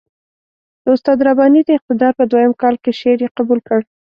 [0.83, 3.79] د استاد رباني د اقتدار په دویم کال کې شعر یې قبول کړ.